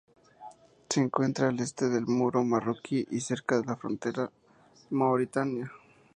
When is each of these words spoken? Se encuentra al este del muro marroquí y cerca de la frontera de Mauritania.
Se 0.89 0.99
encuentra 0.99 1.49
al 1.49 1.59
este 1.59 1.87
del 1.87 2.07
muro 2.07 2.43
marroquí 2.43 3.05
y 3.11 3.19
cerca 3.21 3.59
de 3.61 3.65
la 3.67 3.75
frontera 3.75 4.23
de 4.89 4.95
Mauritania. 4.95 5.71